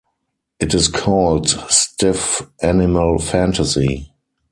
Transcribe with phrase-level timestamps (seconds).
[0.59, 4.11] It is called "Stiff Animal Fantasy".